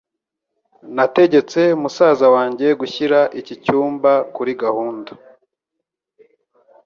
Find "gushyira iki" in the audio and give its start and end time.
2.79-3.55